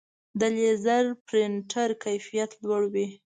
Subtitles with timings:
[0.39, 3.07] د لیزر پرنټر کیفیت لوړ وي.